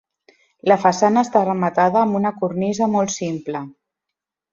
La 0.71 0.77
façana 0.85 1.23
està 1.27 1.43
rematada 1.43 1.99
amb 2.05 2.17
una 2.21 2.31
cornisa 2.39 2.87
molt 2.95 3.15
simple. 3.17 3.63